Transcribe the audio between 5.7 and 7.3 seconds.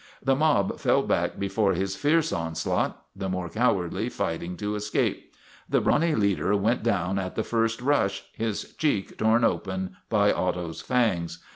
brawny leader went down